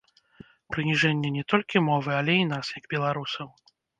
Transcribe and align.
Прыніжэнне 0.75 1.29
не 1.35 1.43
толькі 1.53 1.83
мовы, 1.89 2.11
але 2.21 2.35
і 2.45 2.49
нас, 2.55 2.65
як 2.79 2.89
беларусаў! 2.97 3.47